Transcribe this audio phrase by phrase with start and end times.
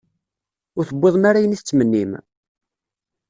[0.77, 2.11] Ur tewwiḍem ara ayen i tettmennim?